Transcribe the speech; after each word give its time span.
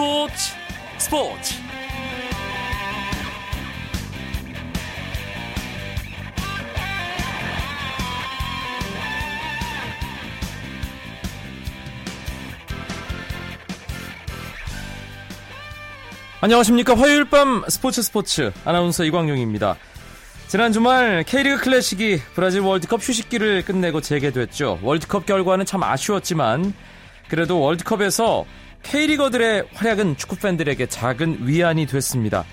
스포츠 0.00 0.54
스포츠. 0.96 1.54
안녕하십니까. 16.40 16.96
화요일 16.96 17.26
밤 17.26 17.62
스포츠 17.68 18.00
스포츠. 18.02 18.52
아나운서 18.64 19.04
이광용입니다. 19.04 19.76
지난 20.48 20.72
주말 20.72 21.24
K리그 21.24 21.58
클래식이 21.58 22.22
브라질 22.34 22.62
월드컵 22.62 23.02
휴식기를 23.02 23.66
끝내고 23.66 24.00
재개됐죠. 24.00 24.78
월드컵 24.82 25.26
결과는 25.26 25.66
참 25.66 25.82
아쉬웠지만 25.82 26.72
그래도 27.28 27.60
월드컵에서 27.60 28.46
K리거들의 28.82 29.68
활약은 29.74 30.16
축구팬들에게 30.16 30.86
작은 30.86 31.46
위안이 31.46 31.86
됐습니다. 31.86 32.44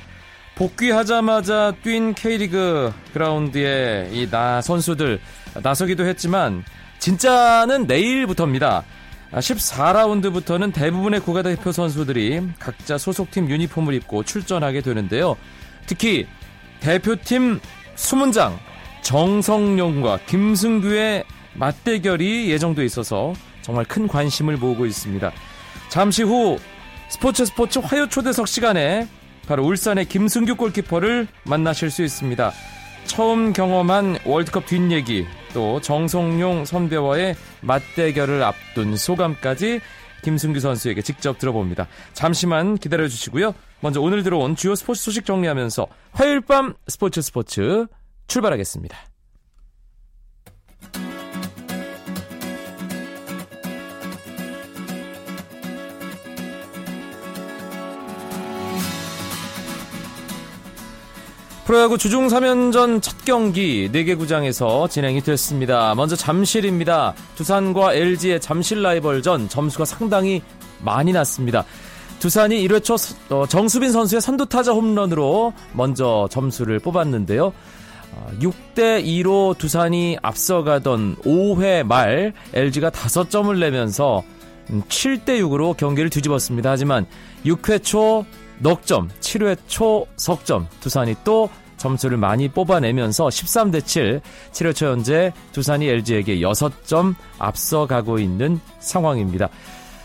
복귀하자마자 0.55 1.73
뛴 1.83 2.13
K리그 2.13 2.91
그라운드에 3.13 4.09
이 4.11 4.27
나 4.29 4.61
선수들 4.61 5.19
나서기도 5.61 6.05
했지만 6.05 6.63
진짜는 6.99 7.85
내일부터입니다. 7.87 8.83
14라운드부터는 9.31 10.73
대부분의 10.73 11.19
국가대표 11.19 11.71
선수들이 11.71 12.41
각자 12.59 12.97
소속팀 12.97 13.49
유니폼을 13.49 13.93
입고 13.95 14.23
출전하게 14.23 14.81
되는데요. 14.81 15.35
특히 15.85 16.27
대표팀 16.79 17.59
수문장 17.95 18.57
정성용과 19.01 20.19
김승규의 20.27 21.23
맞대결이 21.53 22.49
예정돼 22.51 22.85
있어서 22.85 23.33
정말 23.61 23.85
큰 23.85 24.07
관심을 24.07 24.57
모으고 24.57 24.85
있습니다. 24.85 25.31
잠시 25.89 26.23
후 26.23 26.57
스포츠 27.09 27.45
스포츠 27.45 27.79
화요 27.79 28.07
초대석 28.07 28.47
시간에 28.47 29.07
바로 29.47 29.65
울산의 29.65 30.05
김승규 30.05 30.55
골키퍼를 30.55 31.27
만나실 31.43 31.89
수 31.89 32.03
있습니다. 32.03 32.51
처음 33.05 33.53
경험한 33.53 34.19
월드컵 34.25 34.65
뒷얘기 34.65 35.25
또 35.53 35.79
정성용 35.79 36.65
선배와의 36.65 37.35
맞대결을 37.61 38.43
앞둔 38.43 38.97
소감까지 38.97 39.79
김승규 40.23 40.59
선수에게 40.59 41.01
직접 41.01 41.39
들어봅니다. 41.39 41.87
잠시만 42.13 42.77
기다려 42.77 43.07
주시고요. 43.07 43.55
먼저 43.79 44.01
오늘 44.01 44.23
들어온 44.23 44.55
주요 44.55 44.75
스포츠 44.75 45.01
소식 45.01 45.25
정리하면서 45.25 45.87
화요일 46.11 46.41
밤 46.41 46.73
스포츠 46.87 47.21
스포츠 47.21 47.87
출발하겠습니다. 48.27 49.06
프로야구 61.67 61.97
주중 61.97 62.27
3연전 62.27 63.01
첫 63.01 63.25
경기 63.25 63.89
4개 63.91 64.17
구장에서 64.17 64.87
진행이 64.87 65.19
됐습니다. 65.19 65.93
먼저 65.95 66.15
잠실입니다. 66.15 67.13
두산과 67.35 67.93
LG의 67.93 68.39
잠실 68.39 68.81
라이벌전 68.81 69.49
점수가 69.49 69.83
상당히 69.83 70.41
많이 70.79 71.11
났습니다. 71.11 71.65
두산이 72.19 72.65
1회 72.65 72.81
초 72.85 72.95
어, 73.35 73.45
정수빈 73.47 73.91
선수의 73.91 74.21
선두타자 74.21 74.71
홈런으로 74.71 75.51
먼저 75.73 76.29
점수를 76.31 76.79
뽑았는데요. 76.79 77.51
6대 78.39 79.01
어, 79.01 79.03
2로 79.03 79.57
두산이 79.57 80.19
앞서가던 80.21 81.17
5회 81.17 81.83
말 81.83 82.31
LG가 82.53 82.91
5점을 82.91 83.59
내면서 83.59 84.23
7대 84.69 85.41
음, 85.41 85.49
6으로 85.49 85.75
경기를 85.75 86.09
뒤집었습니다. 86.09 86.69
하지만 86.69 87.05
6회 87.45 87.83
초 87.83 88.25
넉점, 88.59 89.09
7회 89.19 89.57
초 89.67 90.07
석점. 90.17 90.67
두산이 90.79 91.15
또 91.23 91.49
점수를 91.77 92.17
많이 92.17 92.49
뽑아내면서 92.49 93.27
13대 93.27 93.85
7, 93.85 94.21
7회 94.51 94.75
초 94.75 94.87
현재 94.87 95.31
두산이 95.51 95.87
LG에게 95.87 96.39
6점 96.39 97.15
앞서가고 97.37 98.19
있는 98.19 98.59
상황입니다. 98.79 99.49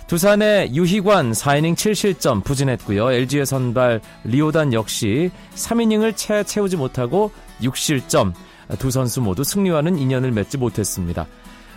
두산의 0.06 0.74
유희관 0.74 1.32
4이닝 1.32 1.74
7실점 1.74 2.44
부진했고요. 2.44 3.12
LG의 3.12 3.46
선발 3.46 4.02
리오단 4.24 4.74
역시 4.74 5.30
3이닝을 5.54 6.14
채 6.14 6.44
채우지 6.44 6.76
못하고 6.76 7.30
6실점. 7.62 8.34
두 8.78 8.90
선수 8.90 9.20
모두 9.22 9.42
승리와는 9.42 9.98
인연을 9.98 10.30
맺지 10.32 10.58
못했습니다. 10.58 11.26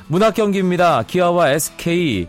문학 0.07 0.35
경기입니다. 0.35 1.03
기아와 1.03 1.51
SK 1.51 2.27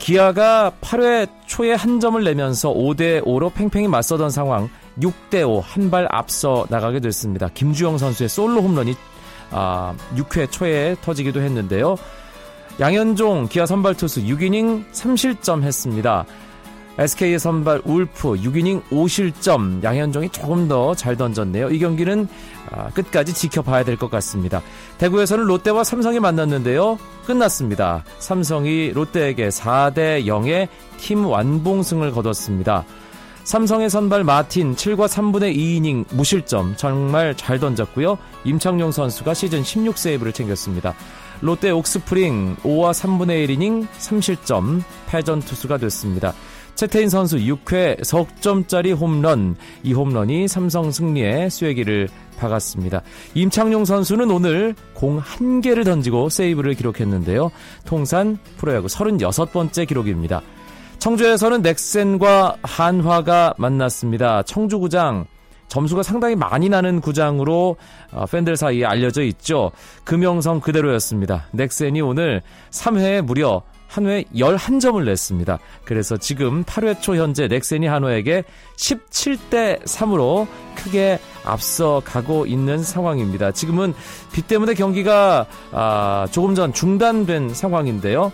기아가 0.00 0.72
8회 0.80 1.28
초에 1.46 1.74
한 1.74 2.00
점을 2.00 2.22
내면서 2.24 2.72
5대 2.72 3.22
5로 3.24 3.52
팽팽히 3.54 3.86
맞서던 3.86 4.30
상황 4.30 4.68
6대 4.98 5.46
5 5.48 5.60
한 5.60 5.90
발 5.90 6.08
앞서 6.10 6.66
나가게 6.68 7.00
됐습니다. 7.00 7.48
김주영 7.52 7.98
선수의 7.98 8.28
솔로 8.28 8.62
홈런이 8.62 8.94
아, 9.52 9.94
6회 10.16 10.50
초에 10.50 10.96
터지기도 11.02 11.40
했는데요. 11.42 11.96
양현종 12.80 13.48
기아 13.50 13.66
선발 13.66 13.94
투수 13.94 14.22
6이닝 14.22 14.90
3실점 14.92 15.62
했습니다. 15.62 16.24
SK의 16.98 17.38
선발 17.38 17.82
울프 17.84 18.34
6이닝 18.34 18.82
5실점 18.90 19.82
양현종이 19.82 20.28
조금 20.30 20.68
더 20.68 20.94
잘 20.94 21.16
던졌네요. 21.16 21.70
이 21.70 21.78
경기는 21.78 22.28
아, 22.70 22.88
끝까지 22.90 23.32
지켜봐야 23.32 23.84
될 23.84 23.96
것 23.96 24.10
같습니다. 24.10 24.60
대구에서는 24.98 25.44
롯데와 25.44 25.82
삼성이 25.84 26.20
만났는데요. 26.20 26.98
끝났습니다. 27.26 28.04
삼성이 28.18 28.92
롯데에게 28.92 29.48
4대 29.48 30.26
0의 30.26 30.68
팀 30.98 31.24
완봉승을 31.26 32.10
거뒀습니다. 32.12 32.84
삼성의 33.44 33.88
선발 33.88 34.22
마틴 34.24 34.74
7과 34.76 35.08
3분의 35.08 35.56
2이닝 35.56 36.04
무실점 36.14 36.74
정말 36.76 37.34
잘 37.34 37.58
던졌고요. 37.58 38.18
임창용 38.44 38.92
선수가 38.92 39.32
시즌 39.32 39.62
16세이브를 39.62 40.34
챙겼습니다. 40.34 40.94
롯데 41.40 41.70
옥스프링 41.70 42.56
5와 42.56 42.92
3분의 42.92 43.48
1이닝 43.48 43.88
3실점 43.98 44.82
패전 45.08 45.40
투수가 45.40 45.78
됐습니다. 45.78 46.34
채태인 46.80 47.10
선수 47.10 47.36
6회 47.36 48.02
석점짜리 48.02 48.92
홈런. 48.92 49.54
이 49.82 49.92
홈런이 49.92 50.48
삼성 50.48 50.90
승리의 50.90 51.50
쐐기를 51.50 52.08
박았습니다. 52.38 53.02
임창용 53.34 53.84
선수는 53.84 54.30
오늘 54.30 54.74
공 54.94 55.20
1개를 55.20 55.84
던지고 55.84 56.30
세이브를 56.30 56.72
기록했는데요. 56.72 57.50
통산 57.84 58.38
프로야구 58.56 58.86
36번째 58.86 59.86
기록입니다. 59.86 60.40
청주에서는 61.00 61.60
넥센과 61.60 62.56
한화가 62.62 63.56
만났습니다. 63.58 64.42
청주구장 64.44 65.26
점수가 65.68 66.02
상당히 66.02 66.34
많이 66.34 66.70
나는 66.70 67.02
구장으로 67.02 67.76
어, 68.10 68.24
팬들 68.24 68.56
사이에 68.56 68.86
알려져 68.86 69.22
있죠. 69.24 69.70
금영성 70.04 70.60
그대로였습니다. 70.60 71.46
넥센이 71.52 72.00
오늘 72.00 72.40
3회에 72.70 73.20
무려 73.20 73.62
한화에 73.90 74.24
11점을 74.34 75.04
냈습니다. 75.04 75.58
그래서 75.84 76.16
지금 76.16 76.64
8회 76.64 77.02
초 77.02 77.16
현재 77.16 77.48
넥센이 77.48 77.86
한화에게 77.86 78.44
17대 78.76 79.82
3으로 79.84 80.46
크게 80.76 81.18
앞서 81.44 82.00
가고 82.04 82.46
있는 82.46 82.82
상황입니다. 82.82 83.50
지금은 83.50 83.92
비 84.32 84.42
때문에 84.42 84.74
경기가 84.74 85.46
아, 85.72 86.26
조금 86.30 86.54
전 86.54 86.72
중단된 86.72 87.52
상황인데요. 87.52 88.32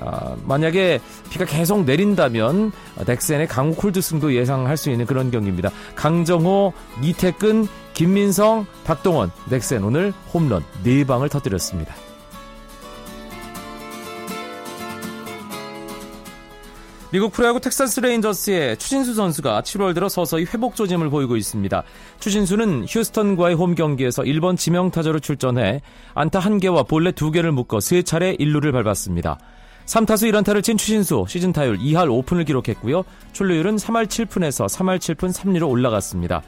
아, 0.00 0.36
만약에 0.44 1.00
비가 1.30 1.44
계속 1.44 1.84
내린다면 1.84 2.72
넥센의 3.06 3.48
강호 3.48 3.74
콜드승도 3.74 4.34
예상할 4.34 4.76
수 4.76 4.90
있는 4.90 5.06
그런 5.06 5.30
경기입니다. 5.30 5.70
강정호, 5.96 6.72
이태근, 7.02 7.66
김민성, 7.94 8.66
박동원, 8.84 9.30
넥센 9.50 9.82
오늘 9.82 10.12
홈런 10.32 10.62
4방을 10.84 11.30
터뜨렸습니다. 11.30 11.94
미국 17.14 17.30
프로야구 17.30 17.60
텍사스 17.60 18.00
레인저스의 18.00 18.76
추신수 18.76 19.14
선수가 19.14 19.60
7월 19.60 19.94
들어 19.94 20.08
서서히 20.08 20.46
회복 20.46 20.74
조짐을 20.74 21.10
보이고 21.10 21.36
있습니다. 21.36 21.84
추신수는 22.18 22.86
휴스턴과의 22.88 23.54
홈 23.54 23.76
경기에서 23.76 24.24
1번 24.24 24.56
지명타자로 24.58 25.20
출전해 25.20 25.80
안타 26.14 26.40
1개와 26.40 26.88
볼넷 26.88 27.14
2개를 27.14 27.52
묶어 27.52 27.78
3차례 27.78 28.36
1루를 28.40 28.72
밟았습니다. 28.72 29.38
3타수 29.86 30.28
1안타를 30.32 30.64
친 30.64 30.76
추신수 30.76 31.26
시즌 31.28 31.52
타율 31.52 31.78
2할 31.78 32.08
5푼을 32.08 32.44
기록했고요. 32.46 33.04
출루율은 33.32 33.76
3할 33.76 34.06
7푼에서 34.06 34.66
3할 34.66 34.98
7푼 34.98 35.32
3리로 35.32 35.70
올라갔습니다. 35.70 36.42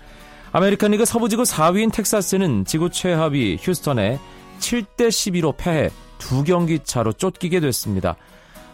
아메리칸 0.51 0.91
리그 0.91 1.05
서부지구 1.05 1.45
4위인 1.45 1.93
텍사스는 1.93 2.65
지구 2.65 2.91
최하위 2.91 3.57
휴스턴에 3.61 4.19
7대 4.59 5.11
12로 5.11 5.57
패해 5.57 5.91
두 6.19 6.43
경기 6.43 6.81
차로 6.83 7.13
쫓기게 7.13 7.61
됐습니다. 7.61 8.17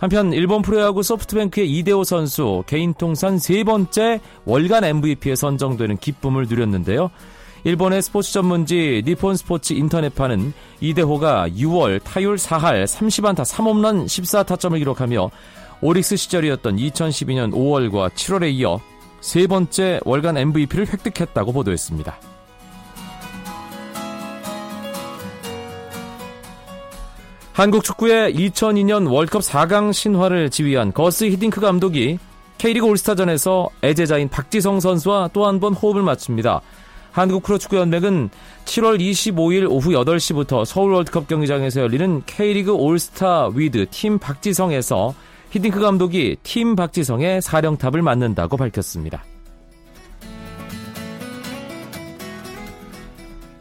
한편 0.03 0.33
일본 0.33 0.63
프로야구 0.63 1.05
소프트뱅크의 1.05 1.71
이대호 1.79 2.03
선수 2.03 2.65
개인 2.67 2.93
통산 2.93 3.39
세 3.39 3.63
번째 3.63 4.19
월간 4.45 4.83
MVP에 4.83 5.37
선정되는 5.37 5.99
기쁨을 5.99 6.47
누렸는데요. 6.49 7.09
일본의 7.63 8.03
스포츠 8.03 8.33
전문지 8.33 9.05
니폰 9.07 9.37
스포츠 9.37 9.75
인터넷판은 9.75 10.55
이대호가 10.81 11.51
6월 11.51 12.03
타율 12.03 12.35
4할 12.35 12.85
30안타 12.85 13.45
3홈런 13.45 14.07
14타점을 14.07 14.77
기록하며 14.77 15.31
오릭스 15.83 16.17
시절이었던 16.17 16.79
2012년 16.79 17.53
5월과 17.53 18.11
7월에 18.11 18.53
이어 18.55 18.81
세 19.21 19.47
번째 19.47 20.01
월간 20.05 20.37
MVP를 20.37 20.89
획득했다고 20.89 21.53
보도했습니다. 21.53 22.32
한국 27.53 27.85
축구의 27.85 28.35
2002년 28.35 29.11
월컵 29.13 29.43
4강 29.43 29.93
신화를 29.93 30.49
지휘한 30.51 30.93
거스 30.93 31.25
히딩크 31.25 31.61
감독이 31.61 32.19
K리그 32.59 32.87
올스타전에서 32.87 33.69
애제자인 33.83 34.29
박지성 34.29 34.81
선수와 34.81 35.29
또 35.33 35.45
한 35.45 35.61
번 35.61 35.75
호흡을 35.75 36.03
맞춥니다. 36.03 36.61
한국 37.11 37.43
프로축구연맹은 37.43 38.31
7월 38.65 38.99
25일 38.99 39.67
오후 39.69 39.91
8시부터 39.91 40.65
서울 40.65 40.93
월드컵 40.95 41.29
경기장에서 41.29 41.83
열리는 41.83 42.23
K리그 42.25 42.73
올스타 42.73 43.49
with 43.49 43.87
팀 43.91 44.19
박지성에서 44.19 45.15
히딩크 45.51 45.79
감독이 45.79 46.37
팀 46.43 46.75
박지성의 46.75 47.43
사령탑을 47.43 48.01
맡는다고 48.01 48.57
밝혔습니다. 48.57 49.25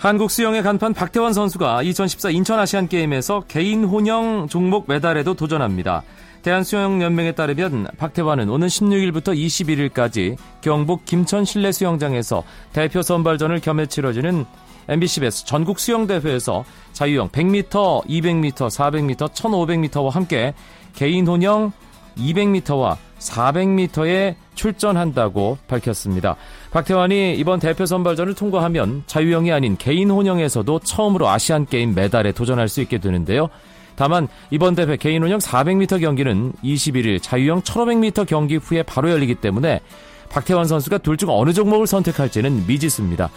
한국 0.01 0.31
수영의 0.31 0.63
간판 0.63 0.95
박태환 0.95 1.31
선수가 1.31 1.83
2014 1.83 2.31
인천 2.31 2.57
아시안 2.57 2.87
게임에서 2.87 3.43
개인 3.47 3.83
혼영 3.83 4.47
종목 4.49 4.85
메달에도 4.87 5.35
도전합니다. 5.35 6.01
대한수영연맹에 6.41 7.33
따르면 7.33 7.85
박태환은 7.99 8.49
오는 8.49 8.65
16일부터 8.65 9.37
21일까지 9.37 10.37
경북 10.61 11.05
김천 11.05 11.45
실내 11.45 11.71
수영장에서 11.71 12.43
대표 12.73 13.03
선발전을 13.03 13.59
겸해 13.59 13.85
치러지는 13.85 14.43
MBCBS 14.87 15.45
전국 15.45 15.77
수영대회에서 15.77 16.65
자유형 16.93 17.29
100m, 17.29 18.07
200m, 18.07 18.53
400m, 18.55 19.29
1500m와 19.29 20.09
함께 20.09 20.55
개인 20.95 21.27
혼영 21.27 21.73
200m와 22.17 22.97
400m에 23.19 24.33
출전한다고 24.55 25.59
밝혔습니다. 25.67 26.37
박태환이 26.71 27.35
이번 27.35 27.59
대표 27.59 27.85
선발전을 27.85 28.33
통과하면 28.33 29.03
자유형이 29.05 29.51
아닌 29.51 29.75
개인 29.77 30.09
혼영에서도 30.09 30.79
처음으로 30.79 31.27
아시안 31.27 31.65
게임 31.65 31.93
메달에 31.93 32.31
도전할 32.31 32.69
수 32.69 32.79
있게 32.81 32.97
되는데요. 32.97 33.49
다만 33.97 34.29
이번 34.51 34.73
대회 34.73 34.95
개인 34.95 35.21
혼영 35.21 35.39
400m 35.39 35.99
경기는 35.99 36.53
21일 36.63 37.21
자유형 37.21 37.61
1500m 37.61 38.25
경기 38.25 38.55
후에 38.55 38.83
바로 38.83 39.11
열리기 39.11 39.35
때문에 39.35 39.81
박태환 40.29 40.65
선수가 40.65 40.99
둘 40.99 41.17
중 41.17 41.29
어느 41.29 41.51
종목을 41.51 41.87
선택할지는 41.87 42.65
미지수입니다. 42.65 43.29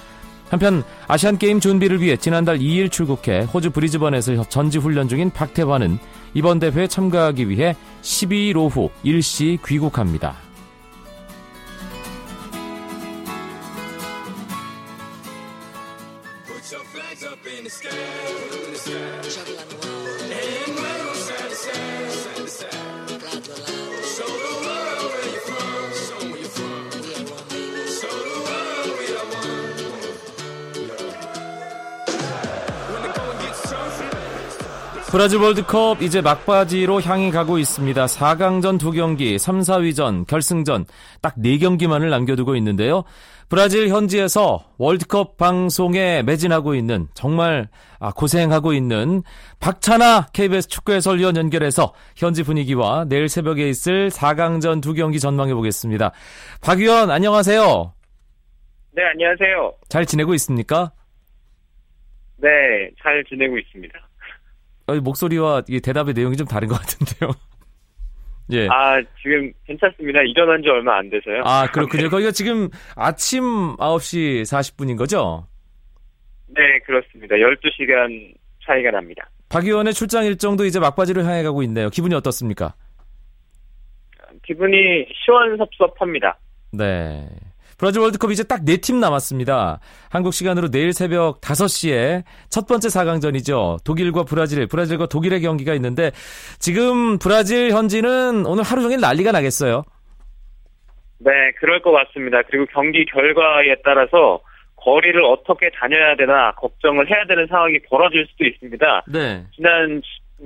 한편 0.48 0.84
아시안 1.08 1.36
게임 1.36 1.58
준비를 1.58 2.00
위해 2.00 2.16
지난달 2.16 2.60
2일 2.60 2.92
출국해 2.92 3.48
호주 3.52 3.72
브리즈번에서 3.72 4.48
전지 4.48 4.78
훈련 4.78 5.08
중인 5.08 5.32
박태환은 5.32 5.98
이번 6.34 6.60
대회에 6.60 6.86
참가하기 6.86 7.48
위해 7.48 7.74
12일 8.02 8.56
오후 8.56 8.90
일시 9.02 9.58
귀국합니다. 9.66 10.43
브라질 35.14 35.38
월드컵 35.38 36.02
이제 36.02 36.20
막바지로 36.20 37.00
향해 37.02 37.30
가고 37.30 37.58
있습니다. 37.58 38.04
4강전 38.04 38.80
두 38.80 38.90
경기, 38.90 39.38
3, 39.38 39.60
4위전, 39.60 40.26
결승전 40.26 40.86
딱 41.22 41.36
4경기만을 41.36 42.10
남겨두고 42.10 42.56
있는데요. 42.56 43.04
브라질 43.48 43.90
현지에서 43.90 44.72
월드컵 44.76 45.36
방송에 45.36 46.24
매진하고 46.24 46.74
있는 46.74 47.06
정말 47.14 47.68
아, 48.00 48.10
고생하고 48.10 48.72
있는 48.72 49.22
박찬아 49.60 50.30
KBS 50.32 50.66
축구 50.66 50.90
해설위원 50.90 51.36
연결해서 51.36 51.94
현지 52.16 52.42
분위기와 52.42 53.04
내일 53.08 53.28
새벽에 53.28 53.68
있을 53.68 54.08
4강전 54.08 54.82
두 54.82 54.94
경기 54.94 55.20
전망해 55.20 55.54
보겠습니다. 55.54 56.10
박 56.60 56.78
위원 56.80 57.12
안녕하세요. 57.12 57.92
네, 58.94 59.02
안녕하세요. 59.12 59.74
잘 59.88 60.06
지내고 60.06 60.34
있습니까? 60.34 60.90
네, 62.38 62.50
잘 63.00 63.22
지내고 63.28 63.56
있습니다. 63.58 63.96
목소리와 64.86 65.62
대답의 65.82 66.14
내용이 66.14 66.36
좀 66.36 66.46
다른 66.46 66.68
것 66.68 66.74
같은데요. 66.80 67.30
예. 68.52 68.68
아, 68.68 69.00
지금 69.22 69.50
괜찮습니다. 69.64 70.20
일어난 70.20 70.62
지 70.62 70.68
얼마 70.68 70.98
안 70.98 71.08
돼서요. 71.08 71.42
아, 71.44 71.66
그렇군요. 71.70 72.10
거기가 72.10 72.30
지금 72.30 72.68
아침 72.94 73.42
9시 73.76 74.42
40분인 74.42 74.98
거죠? 74.98 75.46
네, 76.48 76.78
그렇습니다. 76.84 77.36
12시간 77.36 78.34
차이가 78.66 78.90
납니다. 78.90 79.28
박 79.48 79.64
의원의 79.64 79.94
출장 79.94 80.24
일정도 80.24 80.64
이제 80.66 80.78
막바지를 80.78 81.24
향해 81.24 81.42
가고 81.42 81.62
있네요. 81.62 81.88
기분이 81.88 82.14
어떻습니까? 82.14 82.74
기분이 84.42 85.06
시원섭섭합니다. 85.24 86.38
네. 86.72 87.28
브라질 87.84 88.00
월드컵 88.00 88.30
이제 88.30 88.44
딱 88.44 88.64
네 88.64 88.78
팀 88.78 88.98
남았습니다. 88.98 89.78
한국 90.10 90.32
시간으로 90.32 90.70
내일 90.70 90.94
새벽 90.94 91.42
5시에 91.42 92.22
첫 92.48 92.66
번째 92.66 92.88
4강전이죠. 92.88 93.84
독일과 93.84 94.24
브라질, 94.24 94.66
브라질과 94.66 95.06
독일의 95.06 95.42
경기가 95.42 95.74
있는데 95.74 96.10
지금 96.58 97.18
브라질 97.18 97.72
현지는 97.72 98.46
오늘 98.46 98.64
하루 98.64 98.80
종일 98.80 99.00
난리가 99.00 99.32
나겠어요. 99.32 99.84
네, 101.18 101.30
그럴 101.60 101.82
것 101.82 101.92
같습니다. 101.92 102.40
그리고 102.48 102.64
경기 102.72 103.04
결과에 103.04 103.74
따라서 103.84 104.40
거리를 104.76 105.22
어떻게 105.22 105.68
다녀야 105.78 106.16
되나 106.16 106.52
걱정을 106.52 107.10
해야 107.10 107.26
되는 107.26 107.46
상황이 107.48 107.78
벌어질 107.90 108.26
수도 108.30 108.46
있습니다. 108.46 109.04
네. 109.08 109.44
지난 109.54 110.00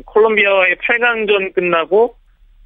콜롬비아와의 0.06 0.76
8강전 0.76 1.55
끝나고 1.55 2.17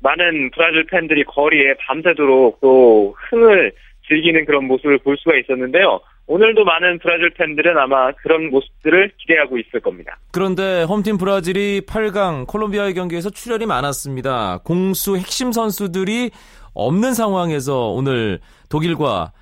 많은 0.01 0.51
브라질 0.51 0.87
팬들이 0.87 1.25
거리에 1.25 1.75
밤새도록 1.87 2.61
또 2.63 3.15
흥을 3.31 3.73
즐기는 4.13 4.45
그런 4.45 4.67
모습을 4.67 4.99
볼 4.99 5.17
수가 5.17 5.37
있었는데요. 5.39 6.01
오늘도 6.27 6.65
많은 6.65 6.99
브라질 6.99 7.31
팬들은 7.31 7.79
아마 7.79 8.13
그런 8.13 8.51
모습들을 8.51 9.13
기대하고 9.17 9.59
있을 9.59 9.81
겁니다. 9.81 10.19
그런데 10.33 10.83
홈팀 10.83 11.17
브라질이 11.17 11.83
8강 11.83 12.47
콜롬비아의 12.47 12.93
경기에서 12.95 13.31
출혈이 13.31 13.65
많았습니다. 13.67 14.61
공수 14.65 15.17
핵심 15.17 15.51
선수들이 15.51 16.31
없는 16.75 17.15
상황에서 17.15 17.89
오늘 17.89 18.41
독일과 18.71 19.33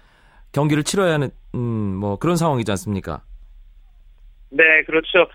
경기를 0.52 0.84
치러야 0.84 1.14
하는 1.14 1.30
음, 1.54 1.96
뭐 1.96 2.16
그런 2.16 2.36
상황이지 2.36 2.70
않습니까? 2.72 3.22
네, 4.50 4.64
그렇죠. 4.86 5.26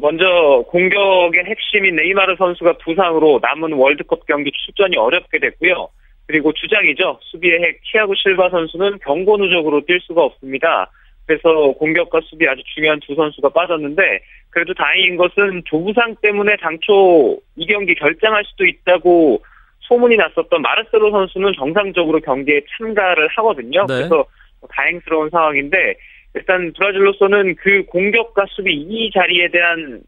먼저 0.00 0.64
공격의 0.68 1.44
핵심인 1.44 1.96
네이마르 1.96 2.36
선수가 2.36 2.78
부상으로 2.84 3.40
남은 3.42 3.72
월드컵 3.72 4.26
경기 4.26 4.50
출전이 4.52 4.96
어렵게 4.96 5.38
됐고요. 5.38 5.88
그리고 6.30 6.52
주장이죠. 6.52 7.18
수비의 7.22 7.60
핵 7.60 7.80
티아고 7.82 8.14
실바 8.14 8.50
선수는 8.50 9.00
경고 9.02 9.36
누적으로 9.36 9.80
뛸 9.80 9.98
수가 10.00 10.22
없습니다. 10.22 10.88
그래서 11.26 11.72
공격과 11.72 12.20
수비 12.22 12.46
아주 12.46 12.62
중요한 12.72 13.00
두 13.00 13.16
선수가 13.16 13.48
빠졌는데 13.48 14.20
그래도 14.50 14.72
다행인 14.74 15.16
것은 15.16 15.62
조부상 15.66 16.14
때문에 16.22 16.56
당초 16.56 17.36
이 17.56 17.66
경기 17.66 17.96
결장할 17.96 18.44
수도 18.44 18.64
있다고 18.64 19.42
소문이 19.80 20.16
났었던 20.16 20.62
마르세로 20.62 21.10
선수는 21.10 21.52
정상적으로 21.56 22.20
경기에 22.20 22.62
참가를 22.78 23.26
하거든요. 23.28 23.86
네. 23.86 23.94
그래서 23.94 24.24
다행스러운 24.68 25.30
상황인데 25.30 25.94
일단 26.34 26.72
브라질로서는 26.76 27.56
그 27.56 27.84
공격과 27.86 28.46
수비 28.50 28.74
이 28.74 29.10
자리에 29.12 29.48
대한 29.48 30.00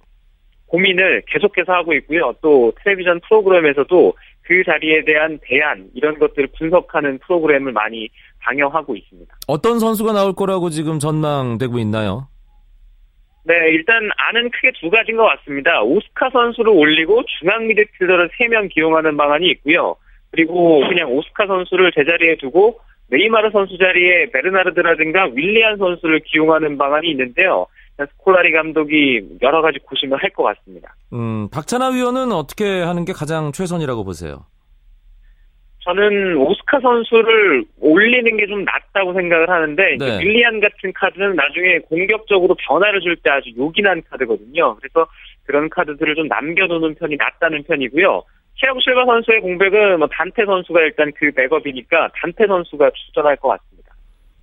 고민을 0.67 1.23
계속해서 1.27 1.73
하고 1.73 1.95
있고요. 1.95 2.33
또 2.43 2.73
텔레비전 2.85 3.21
프로그램에서도 3.29 4.15
그 4.43 4.63
자리에 4.65 5.05
대한 5.05 5.39
대안 5.43 5.89
이런 5.95 6.19
것들을 6.19 6.49
분석하는 6.59 7.19
프로그램을 7.19 7.73
많이 7.73 8.09
방영하고 8.41 8.97
있습니다. 8.97 9.35
어떤 9.47 9.79
선수가 9.79 10.13
나올 10.13 10.35
거라고 10.35 10.71
지금 10.71 10.99
전망되고 10.99 11.79
있나요? 11.79 12.29
네, 13.45 13.55
일단 13.71 14.09
아는 14.17 14.51
크게 14.51 14.73
두 14.81 14.89
가지인 14.91 15.17
것 15.17 15.25
같습니다. 15.25 15.83
오스카 15.83 16.31
선수를 16.31 16.73
올리고 16.73 17.23
중앙 17.39 17.67
미드필더를 17.67 18.31
3명 18.39 18.73
기용하는 18.73 19.17
방안이 19.17 19.49
있고요. 19.51 19.97
그리고 20.31 20.81
그냥 20.89 21.11
오스카 21.11 21.47
선수를 21.47 21.93
제자리에 21.93 22.37
두고 22.37 22.81
네이마르 23.09 23.51
선수 23.51 23.77
자리에 23.79 24.31
베르나르드라든가 24.31 25.27
윌리안 25.35 25.77
선수를 25.77 26.21
기용하는 26.21 26.79
방안이 26.79 27.11
있는데요. 27.11 27.67
스콜라리 27.99 28.53
감독이 28.53 29.21
여러 29.43 29.63
가지 29.63 29.79
고심을 29.81 30.23
할 30.23 30.31
것 30.31 30.43
같습니다. 30.45 30.95
음, 31.13 31.49
박찬하 31.51 31.89
위원은 31.91 32.33
어떻게 32.33 32.81
하는 32.83 33.05
게 33.05 33.13
가장 33.13 33.53
최선이라고 33.53 34.03
보세요? 34.05 34.47
저는 35.85 36.37
오스카 36.37 36.79
선수를 36.81 37.65
올리는 37.81 38.37
게 38.37 38.47
좀 38.47 38.65
낫다고 38.65 39.13
생각을 39.15 39.51
하는데 39.51 39.97
네. 39.99 40.19
윌리안 40.21 40.61
같은 40.61 40.93
카드는 40.95 41.35
나중에 41.35 41.79
공격적으로 41.81 42.55
변화를 42.67 43.01
줄 43.01 43.17
때 43.17 43.31
아주 43.31 43.51
요긴한 43.57 44.03
카드거든요. 44.09 44.77
그래서 44.77 45.07
그런 45.45 45.69
카드들을 45.69 46.15
좀 46.15 46.29
남겨놓는 46.29 46.95
편이 46.95 47.17
낫다는 47.17 47.65
편이고요. 47.65 48.23
티아고 48.61 48.81
실바 48.81 49.05
선수의 49.07 49.41
공백은 49.41 49.99
뭐 49.99 50.07
단테 50.13 50.45
선수가 50.45 50.81
일단 50.83 51.11
그 51.17 51.31
백업이니까 51.33 52.11
단테 52.21 52.47
선수가 52.47 52.91
출전할 52.91 53.37
것 53.37 53.49
같습니다. 53.49 53.82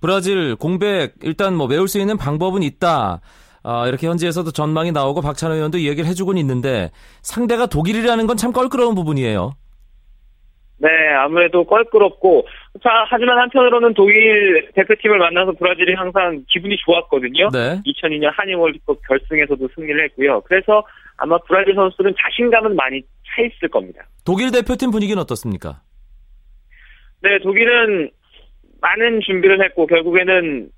브라질 0.00 0.56
공백 0.56 1.14
일단 1.22 1.54
뭐 1.54 1.66
메울 1.66 1.88
수 1.88 1.98
있는 2.00 2.16
방법은 2.16 2.62
있다. 2.62 3.20
아, 3.62 3.86
이렇게 3.86 4.06
현지에서도 4.06 4.50
전망이 4.52 4.90
나오고 4.92 5.20
박찬호 5.20 5.54
의원도 5.54 5.78
이야기를 5.78 6.08
해주곤 6.08 6.38
있는데 6.38 6.90
상대가 7.22 7.66
독일이라는 7.66 8.26
건 8.26 8.36
참 8.36 8.52
껄끄러운 8.52 8.94
부분이에요. 8.94 9.54
네, 10.78 10.88
아무래도 11.18 11.62
껄끄럽고 11.66 12.46
자 12.82 13.04
하지만 13.10 13.36
한편으로는 13.38 13.92
독일 13.92 14.70
대표팀을 14.74 15.18
만나서 15.18 15.52
브라질이 15.52 15.92
항상 15.92 16.42
기분이 16.48 16.74
좋았거든요. 16.78 17.50
네. 17.52 17.82
2002년 17.84 18.30
한일 18.32 18.54
월드컵 18.54 18.98
결승에서도 19.06 19.68
승리를 19.74 20.02
했고요. 20.04 20.40
그래서 20.46 20.82
아마 21.18 21.36
브라질 21.46 21.74
선수들은 21.74 22.14
자신감은 22.18 22.76
많이 22.76 23.02
차 23.02 23.42
있을 23.42 23.68
겁니다. 23.68 24.06
독일 24.24 24.50
대표팀 24.52 24.90
분위기는 24.90 25.20
어떻습니까? 25.20 25.82
네, 27.22 27.38
독일은 27.42 28.10
많은 28.80 29.20
준비를 29.20 29.62
했고 29.64 29.86
결국에는 29.86 30.70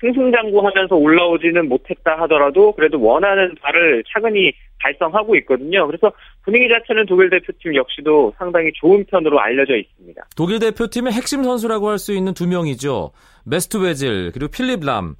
승승장구하면서 0.00 0.96
올라오지는 0.96 1.68
못했다 1.68 2.18
하더라도 2.22 2.72
그래도 2.72 3.00
원하는 3.00 3.54
바를 3.60 4.02
차근히 4.12 4.52
달성하고 4.80 5.36
있거든요. 5.36 5.86
그래서 5.86 6.10
분위기 6.44 6.68
자체는 6.68 7.06
독일 7.06 7.30
대표팀 7.30 7.74
역시도 7.74 8.32
상당히 8.38 8.72
좋은 8.74 9.04
편으로 9.04 9.38
알려져 9.40 9.76
있습니다. 9.76 10.22
독일 10.34 10.58
대표팀의 10.60 11.12
핵심 11.12 11.44
선수라고 11.44 11.88
할 11.88 11.98
수 11.98 12.12
있는 12.14 12.32
두 12.34 12.48
명이죠. 12.48 13.12
메수트 13.44 13.76
외질 13.76 14.32
그리고 14.32 14.50
필립 14.50 14.84
람. 14.84 15.14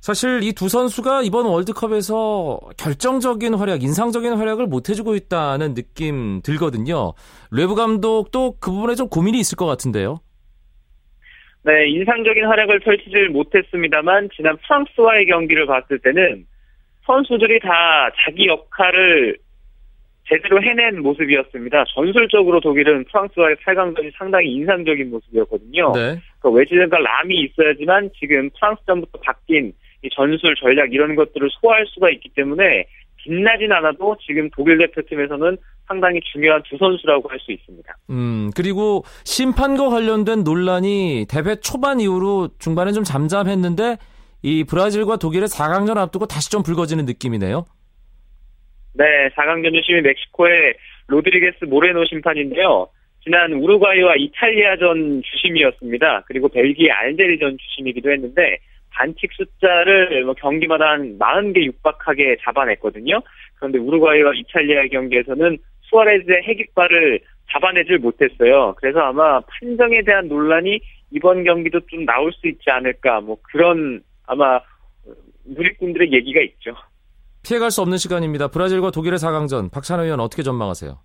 사실 0.00 0.42
이 0.42 0.52
두 0.52 0.68
선수가 0.68 1.22
이번 1.22 1.46
월드컵에서 1.46 2.60
결정적인 2.76 3.54
활약, 3.54 3.82
인상적인 3.82 4.34
활약을 4.34 4.66
못 4.66 4.90
해주고 4.90 5.14
있다는 5.16 5.74
느낌 5.74 6.40
들거든요. 6.42 7.14
레브 7.50 7.74
감독도 7.74 8.56
그 8.60 8.70
부분에 8.70 8.94
좀 8.94 9.08
고민이 9.08 9.38
있을 9.40 9.56
것 9.56 9.66
같은데요. 9.66 10.20
네, 11.64 11.88
인상적인 11.88 12.44
활약을 12.44 12.80
펼치질 12.80 13.30
못했습니다만 13.30 14.28
지난 14.36 14.56
프랑스와의 14.58 15.26
경기를 15.26 15.66
봤을 15.66 15.98
때는 15.98 16.44
선수들이 17.06 17.60
다 17.60 18.10
자기 18.24 18.46
역할을 18.48 19.38
제대로 20.28 20.62
해낸 20.62 21.02
모습이었습니다. 21.02 21.84
전술적으로 21.94 22.60
독일은 22.60 23.04
프랑스와의 23.04 23.56
8강전이 23.56 24.12
상당히 24.16 24.52
인상적인 24.52 25.10
모습이었거든요. 25.10 25.92
네. 25.92 26.20
그러니까 26.38 26.50
외지전과 26.50 26.98
람이 26.98 27.34
있어야지만 27.40 28.10
지금 28.18 28.50
프랑스전부터 28.58 29.20
바뀐 29.20 29.72
이 30.02 30.08
전술 30.10 30.54
전략 30.56 30.92
이런 30.92 31.14
것들을 31.14 31.48
소화할 31.50 31.86
수가 31.86 32.10
있기 32.10 32.30
때문에 32.30 32.86
빛나진 33.24 33.72
않아도 33.72 34.16
지금 34.26 34.48
독일 34.54 34.78
대표팀에서는 34.78 35.56
상당히 35.86 36.20
중요한 36.32 36.62
두 36.68 36.76
선수라고 36.76 37.28
할 37.28 37.38
수 37.40 37.52
있습니다. 37.52 37.94
음, 38.10 38.50
그리고 38.56 39.02
심판과 39.24 39.88
관련된 39.90 40.44
논란이 40.44 41.26
대회 41.28 41.56
초반 41.56 42.00
이후로 42.00 42.50
중반에 42.58 42.92
좀 42.92 43.04
잠잠했는데 43.04 43.96
이 44.42 44.64
브라질과 44.64 45.16
독일의 45.16 45.48
4강전 45.48 45.96
앞두고 45.96 46.26
다시 46.26 46.50
좀 46.50 46.62
불거지는 46.62 47.04
느낌이네요. 47.06 47.64
네, 48.94 49.04
4강전 49.36 49.74
주심이 49.74 50.00
멕시코의 50.02 50.74
로드리게스 51.08 51.64
모레노 51.64 52.04
심판인데요. 52.06 52.88
지난 53.22 53.52
우루과이와 53.54 54.14
이탈리아전 54.16 55.22
주심이었습니다. 55.24 56.24
그리고 56.26 56.48
벨기에 56.48 56.90
알제리전 56.90 57.56
주심이기도 57.58 58.10
했는데 58.12 58.58
반칙 58.94 59.30
숫자를 59.32 60.24
뭐 60.24 60.34
경기마다 60.34 60.90
한 60.90 61.18
40개 61.18 61.64
육박하게 61.64 62.38
잡아냈거든요. 62.42 63.20
그런데 63.56 63.78
우루과이와 63.78 64.32
이탈리아 64.34 64.86
경기에서는 64.86 65.58
수아레즈의 65.82 66.42
핵익발을 66.44 67.20
잡아내질 67.50 67.98
못했어요. 67.98 68.74
그래서 68.78 69.00
아마 69.00 69.40
판정에 69.40 70.02
대한 70.02 70.28
논란이 70.28 70.80
이번 71.10 71.44
경기도 71.44 71.80
좀 71.86 72.04
나올 72.04 72.32
수 72.32 72.48
있지 72.48 72.70
않을까, 72.70 73.20
뭐 73.20 73.36
그런 73.42 74.02
아마 74.26 74.60
누리꾼들의 75.44 76.12
얘기가 76.12 76.40
있죠. 76.40 76.74
피해갈 77.46 77.70
수 77.70 77.82
없는 77.82 77.98
시간입니다. 77.98 78.48
브라질과 78.48 78.90
독일의 78.90 79.18
4강전, 79.18 79.70
박찬호 79.70 80.04
의원 80.04 80.20
어떻게 80.20 80.42
전망하세요? 80.42 80.98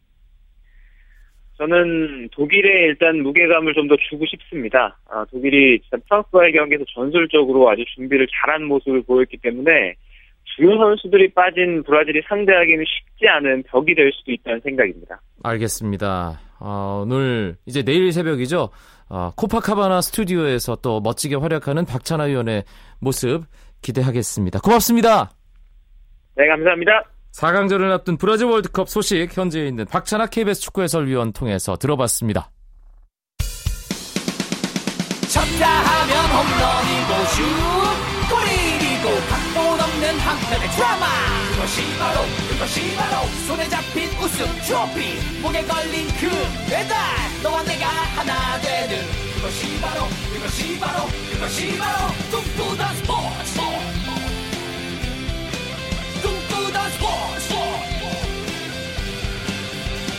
저는 1.60 2.30
독일에 2.32 2.86
일단 2.86 3.22
무게감을 3.22 3.74
좀 3.74 3.90
더 3.90 3.96
주고 4.10 4.26
싶습니다. 4.28 4.98
아, 5.10 5.26
독일이 5.32 5.82
프랑스와의 6.08 6.54
경기에서 6.54 6.86
전술적으로 6.94 7.70
아주 7.70 7.84
준비를 7.96 8.28
잘한 8.32 8.64
모습을 8.66 9.02
보였기 9.04 9.38
때문에 9.38 9.96
주요 10.56 10.78
선수들이 10.78 11.34
빠진 11.34 11.84
브라질이 11.84 12.22
상대하기는 12.28 12.86
쉽지 12.86 13.28
않은 13.28 13.64
벽이 13.64 13.96
될 13.96 14.12
수도 14.14 14.32
있다는 14.32 14.62
생각입니다. 14.62 15.20
알겠습니다. 15.44 16.40
어, 16.60 17.04
오늘 17.06 17.56
이제 17.66 17.84
내일 17.84 18.12
새벽이죠. 18.12 18.70
어, 19.10 19.32
코파카바나 19.36 20.02
스튜디오에서 20.02 20.78
또 20.78 21.02
멋지게 21.02 21.36
활약하는 21.36 21.86
박찬하 21.86 22.26
위원의 22.26 22.64
모습 23.02 23.44
기대하겠습니다. 23.82 24.60
고맙습니다. 24.60 25.32
네, 26.36 26.48
감사합니다. 26.48 27.19
4강전을 27.40 27.90
앞둔 27.92 28.18
브라질 28.18 28.48
월드컵 28.48 28.90
소식 28.90 29.30
현재 29.32 29.66
있는 29.66 29.86
박찬하 29.86 30.26
KBS 30.26 30.60
축구 30.60 30.82
해설위원 30.84 31.32
통해서 31.32 31.78
들어봤습니다. 31.78 32.52
쳤다 35.30 35.68
하면 35.68 36.26
홈런이고 36.36 37.26
슛 37.30 37.44
골이고 38.30 39.28
각본 39.30 39.80
없는 39.80 40.20
한편의 40.20 40.70
드라마. 40.72 41.06
그것이 41.52 41.98
바로 41.98 42.22
그것이 42.50 42.96
바로 42.98 43.28
손에 43.48 43.70
잡힌 43.70 44.10
우승 44.20 44.46
트로피. 44.66 45.40
목에 45.42 45.64
걸린 45.64 46.08
그 46.20 46.30
배달 46.70 46.98
너와 47.42 47.64
내가 47.64 47.88
하나 47.88 48.60
되는. 48.60 48.98
그것이 49.36 49.80
바로 49.80 50.08
그것이 50.34 50.78
바로 50.80 51.06
그것이 51.32 51.78
바로 51.78 52.08
꿈꾸던 52.32 52.96
스포츠 52.98 54.09
꿈꾸던 56.70 56.90
스포츠 56.92 57.54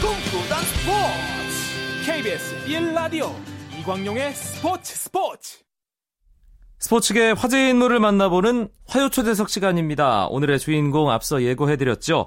꿈꾸던 0.01 0.63
스포츠 0.65 2.05
KBS 2.05 2.67
1라디오 2.67 3.31
이광용의 3.79 4.33
스포츠 4.33 4.95
스포츠 4.97 5.59
스포츠계 6.79 7.31
화제 7.33 7.71
인물을 7.71 8.01
만나보는 8.01 8.69
화요초대석 8.87 9.49
시간입니다. 9.49 10.27
오늘의 10.27 10.59
주인공 10.59 11.11
앞서 11.11 11.43
예고해드렸죠. 11.43 12.27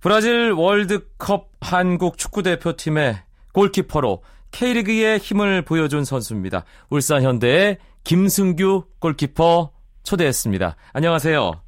브라질 0.00 0.52
월드컵 0.52 1.50
한국 1.60 2.18
축구대표팀의 2.18 3.16
골키퍼로 3.52 4.22
K리그의 4.50 5.18
힘을 5.18 5.62
보여준 5.62 6.04
선수입니다. 6.04 6.64
울산 6.90 7.22
현대의 7.22 7.78
김승규 8.02 8.84
골키퍼 8.98 9.70
초대했습니다. 10.02 10.76
안녕하세요. 10.92 11.64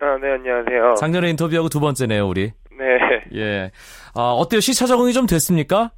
아, 0.00 0.18
네, 0.20 0.32
안녕하세요. 0.32 0.94
작년에 0.94 1.30
인터뷰하고 1.30 1.68
두 1.68 1.80
번째네요, 1.80 2.28
우리. 2.28 2.52
네. 2.78 2.84
예. 3.34 3.70
아, 4.14 4.20
어때요? 4.32 4.60
시차 4.60 4.86
적응이 4.86 5.12
좀 5.12 5.26
됐습니까? 5.26 5.90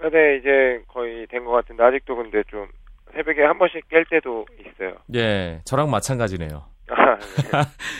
아, 0.00 0.08
네, 0.10 0.36
이제 0.38 0.82
거의 0.88 1.26
된 1.26 1.44
것 1.44 1.52
같은데, 1.52 1.82
아직도 1.82 2.16
근데 2.16 2.42
좀 2.50 2.66
새벽에 3.14 3.42
한 3.42 3.58
번씩 3.58 3.88
깰 3.88 4.08
때도 4.08 4.46
있어요. 4.60 4.94
예, 5.14 5.60
저랑 5.64 5.90
마찬가지네요. 5.90 6.64
아, 6.90 7.18
네. 7.18 7.58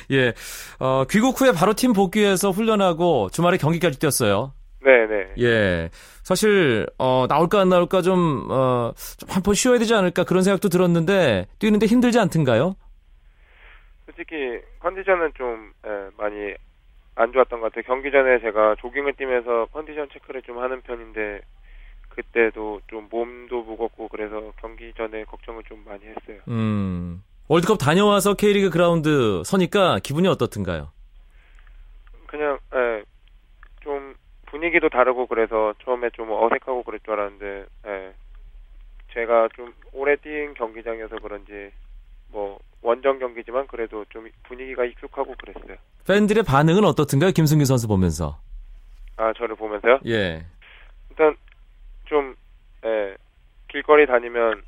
예, 0.17 0.33
어, 0.79 1.05
귀국 1.11 1.39
후에 1.41 1.53
바로 1.53 1.75
팀 1.75 1.93
복귀해서 1.93 2.51
훈련하고 2.51 3.29
주말에 3.31 3.57
경기까지 3.59 3.99
뛰었어요. 3.99 4.53
네네. 4.83 5.35
예. 5.41 5.91
사실, 6.23 6.87
어, 6.99 7.27
나올까 7.29 7.61
안 7.61 7.69
나올까 7.69 8.01
좀, 8.01 8.47
어, 8.51 8.93
좀 9.19 9.29
한 9.29 9.43
번 9.43 9.55
쉬어야 9.55 9.79
되지 9.79 9.93
않을까 9.95 10.25
그런 10.25 10.43
생각도 10.43 10.69
들었는데, 10.71 11.47
뛰는데 11.59 11.87
힘들지 11.87 12.19
않던가요? 12.19 12.77
솔직히, 14.19 14.61
컨디션은 14.81 15.33
좀, 15.35 15.73
예, 15.87 16.11
많이 16.17 16.55
안 17.15 17.33
좋았던 17.33 17.61
것 17.61 17.73
같아요. 17.73 17.85
경기 17.87 18.11
전에 18.11 18.41
제가 18.41 18.75
조깅을 18.81 19.13
뛰면서 19.13 19.67
컨디션 19.73 20.09
체크를 20.13 20.43
좀 20.43 20.59
하는 20.59 20.81
편인데, 20.83 21.41
그때도 22.09 22.81
좀 22.89 23.07
몸도 23.11 23.63
무겁고 23.63 24.09
그래서 24.09 24.53
경기 24.61 24.93
전에 24.95 25.23
걱정을 25.23 25.63
좀 25.65 25.85
많이 25.87 26.05
했어요. 26.05 26.41
음. 26.49 27.23
월드컵 27.47 27.79
다녀와서 27.79 28.35
K리그 28.35 28.71
그라운드 28.71 29.43
서니까 29.45 30.01
기분이 30.03 30.27
어떻든가요? 30.27 30.91
그냥 32.27 32.59
예, 32.75 33.05
좀 33.81 34.15
분위기도 34.47 34.89
다르고 34.89 35.29
그래서 35.29 35.75
처음에 35.85 36.11
좀 36.11 36.31
어색하고 36.31 36.83
그럴 36.83 36.99
줄 37.01 37.13
알았는데 37.13 37.67
예, 37.87 38.13
제가 39.15 39.49
좀 39.55 39.73
오래 39.93 40.17
뛴 40.17 40.53
경기장이어서 40.55 41.21
그런지 41.21 41.71
뭐 42.31 42.59
원정 42.83 43.19
경기지만 43.19 43.67
그래도 43.67 44.05
좀 44.11 44.29
분위기가 44.45 44.85
익숙하고 44.85 45.35
그랬어요. 45.37 45.77
팬들의 46.07 46.43
반응은 46.43 46.85
어떻든가요? 46.85 47.33
김승규 47.33 47.65
선수 47.65 47.89
보면서. 47.89 48.39
아 49.17 49.33
저를 49.37 49.57
보면서요? 49.57 49.99
예. 50.07 50.45
일단 51.11 51.37
좀 52.05 52.35
예, 52.85 53.17
길거리 53.69 54.07
다니면 54.07 54.63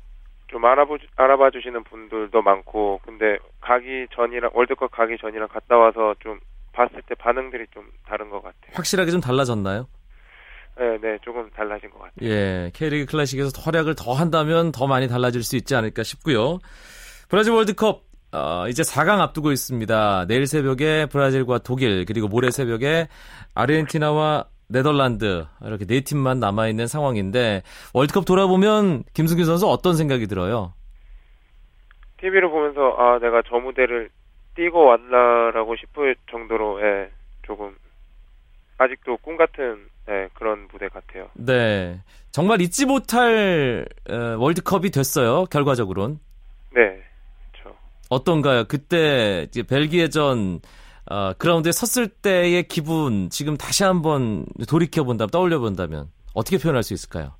좀 0.47 0.65
알아보 0.65 0.97
알아봐 1.15 1.51
주시는 1.51 1.83
분들도 1.85 2.41
많고 2.41 2.99
근데 3.05 3.37
가기 3.61 4.07
전이랑 4.13 4.51
월드컵 4.53 4.91
가기 4.91 5.17
전이랑 5.19 5.47
갔다 5.47 5.77
와서 5.77 6.13
좀 6.19 6.39
봤을 6.73 7.01
때 7.07 7.15
반응들이 7.15 7.67
좀 7.73 7.89
다른 8.05 8.29
것 8.29 8.41
같아요. 8.43 8.71
확실하게 8.73 9.11
좀 9.11 9.21
달라졌나요? 9.21 9.87
네, 10.77 10.97
네, 11.01 11.17
조금 11.21 11.49
달라진 11.51 11.89
것 11.89 11.99
같아요. 11.99 12.29
예, 12.29 12.71
K리그 12.73 13.11
클래식에서 13.11 13.61
활약을 13.61 13.95
더 13.95 14.13
한다면 14.13 14.71
더 14.71 14.87
많이 14.87 15.07
달라질 15.07 15.43
수 15.43 15.55
있지 15.55 15.75
않을까 15.75 16.03
싶고요. 16.03 16.59
브라질 17.31 17.53
월드컵 17.53 18.01
어, 18.33 18.67
이제 18.67 18.83
4강 18.83 19.21
앞두고 19.21 19.53
있습니다. 19.53 20.25
내일 20.27 20.47
새벽에 20.47 21.05
브라질과 21.05 21.59
독일 21.59 22.03
그리고 22.03 22.27
모레 22.27 22.51
새벽에 22.51 23.07
아르헨티나와 23.55 24.47
네덜란드 24.67 25.45
이렇게 25.63 25.85
네 25.85 26.01
팀만 26.01 26.41
남아 26.41 26.67
있는 26.67 26.87
상황인데 26.87 27.63
월드컵 27.93 28.25
돌아보면 28.25 29.03
김승규 29.13 29.45
선수 29.45 29.69
어떤 29.69 29.95
생각이 29.95 30.27
들어요? 30.27 30.73
TV를 32.19 32.49
보면서 32.49 32.95
아 32.97 33.17
내가 33.19 33.41
저 33.47 33.59
무대를 33.59 34.09
뛰고 34.55 34.83
왔나라고 34.83 35.77
싶을 35.77 36.17
정도로 36.29 36.81
예, 36.81 37.09
조금 37.43 37.73
아직도 38.77 39.15
꿈 39.21 39.37
같은 39.37 39.77
예, 40.09 40.27
그런 40.33 40.67
무대 40.69 40.89
같아요. 40.89 41.29
네, 41.35 42.01
정말 42.31 42.59
잊지 42.59 42.85
못할 42.85 43.85
어, 44.09 44.35
월드컵이 44.37 44.89
됐어요. 44.91 45.45
결과적으로는. 45.45 46.19
네. 46.73 47.10
어떤가요? 48.11 48.65
그때 48.67 49.43
이제 49.47 49.63
벨기에전 49.63 50.59
어, 51.09 51.33
그라운드에 51.37 51.71
섰을 51.71 52.09
때의 52.09 52.63
기분 52.63 53.29
지금 53.29 53.55
다시 53.55 53.85
한번 53.85 54.45
돌이켜 54.69 55.05
본다면 55.05 55.29
떠올려 55.29 55.59
본다면 55.59 56.07
어떻게 56.35 56.57
표현할 56.57 56.83
수 56.83 56.93
있을까요? 56.93 57.31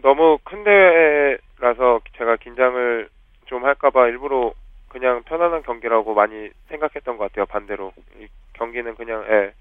너무 0.00 0.38
큰 0.44 0.62
대회라서 0.62 2.00
제가 2.16 2.36
긴장을 2.36 3.08
좀 3.46 3.64
할까봐 3.64 4.06
일부러 4.06 4.52
그냥 4.88 5.24
편안한 5.24 5.64
경기라고 5.64 6.14
많이 6.14 6.50
생각했던 6.68 7.18
것 7.18 7.24
같아요. 7.24 7.46
반대로 7.46 7.92
이 8.20 8.28
경기는 8.52 8.94
그냥 8.94 9.24
예, 9.28 9.52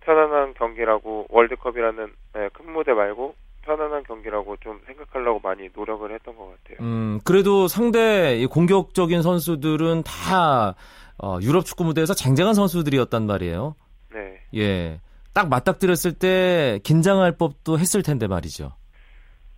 편안한 0.00 0.52
경기라고 0.52 1.28
월드컵이라는 1.30 2.12
예, 2.36 2.50
큰 2.52 2.70
무대 2.70 2.92
말고 2.92 3.34
편안한 3.62 4.02
경기라고 4.04 4.56
좀 4.58 4.80
생각하려고 4.86 5.40
많이 5.40 5.68
노력을 5.74 6.10
했던 6.12 6.36
것 6.36 6.46
같아요. 6.46 6.78
음, 6.80 7.20
그래도 7.24 7.68
상대 7.68 8.44
공격적인 8.46 9.22
선수들은 9.22 10.02
다 10.04 10.74
어, 11.22 11.38
유럽 11.42 11.64
축구 11.64 11.84
무대에서 11.84 12.14
쟁쟁한 12.14 12.54
선수들이었단 12.54 13.26
말이에요. 13.26 13.74
네. 14.12 14.40
예. 14.56 15.00
딱 15.34 15.48
맞닥뜨렸을 15.48 16.18
때 16.18 16.80
긴장할 16.82 17.36
법도 17.36 17.78
했을 17.78 18.02
텐데 18.02 18.26
말이죠. 18.26 18.72